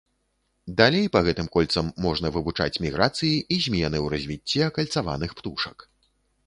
Далей 0.79 1.03
па 1.15 1.21
гэтым 1.27 1.49
кольцам 1.57 1.91
можна 2.05 2.31
вывучаць 2.39 2.81
міграцыі 2.87 3.33
і 3.33 3.55
змены 3.67 3.97
ў 4.05 4.07
развіцці 4.17 4.67
акальцаваных 4.71 5.31
птушак. 5.43 5.77